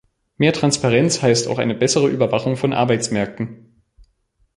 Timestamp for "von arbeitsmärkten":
2.57-3.75